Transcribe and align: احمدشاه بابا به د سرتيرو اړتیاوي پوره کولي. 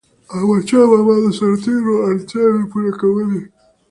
احمدشاه 0.35 0.85
بابا 0.91 1.05
به 1.21 1.25
د 1.25 1.27
سرتيرو 1.39 1.93
اړتیاوي 2.09 2.63
پوره 2.71 2.91
کولي. 3.01 3.43